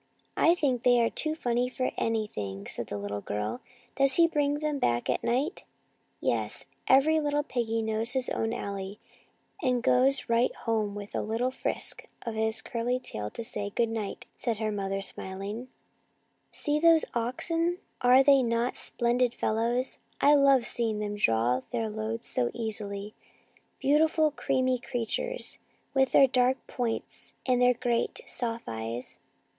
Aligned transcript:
"I 0.50 0.54
think 0.54 0.84
they 0.84 0.98
are 1.02 1.10
too 1.10 1.34
funny 1.34 1.68
for 1.68 1.92
anything," 1.98 2.66
said 2.66 2.86
the 2.86 2.96
little 2.96 3.20
girl." 3.20 3.60
Does 3.96 4.14
he 4.14 4.26
bring 4.26 4.60
them 4.60 4.78
back 4.78 5.10
at 5.10 5.22
night?" 5.22 5.64
"Yes, 6.22 6.62
and 6.88 6.96
every 6.98 7.20
little 7.20 7.42
piggy 7.42 7.82
knows 7.82 8.14
his 8.14 8.30
own 8.30 8.54
alley, 8.54 8.98
and 9.62 9.82
goes 9.82 10.30
right 10.30 10.54
home 10.54 10.94
with 10.94 11.14
a 11.14 11.20
little 11.20 11.50
frisk 11.50 12.06
of 12.24 12.36
his 12.36 12.62
curly 12.62 12.98
tail 12.98 13.28
to 13.28 13.44
say 13.44 13.66
f 13.66 13.74
good 13.74 13.90
night, 13.90 14.24
''said 14.34 14.56
her 14.56 14.72
mother, 14.72 15.02
smiling. 15.02 15.68
94 16.54 16.72
Our 16.72 16.74
Little 16.74 16.80
Spanish 16.80 16.82
Cousin" 16.82 16.82
See 16.82 16.88
those 16.88 17.22
oxen; 17.22 17.78
are 18.00 18.22
they 18.24 18.42
not 18.42 18.76
splendid 18.76 19.34
fellows? 19.34 19.98
I 20.22 20.34
love 20.36 20.62
to 20.62 20.68
see 20.70 20.94
them 20.94 21.16
draw 21.16 21.60
their 21.70 21.90
loads 21.90 22.26
so 22.26 22.50
easily. 22.54 23.14
Beautiful 23.78 24.30
creamy 24.30 24.78
creatures, 24.78 25.58
with 25.92 26.12
their 26.12 26.26
dark 26.26 26.66
points 26.66 27.34
and 27.44 27.60
their 27.60 27.74
great, 27.74 28.22
soft 28.24 28.64
eyes." 28.66 29.20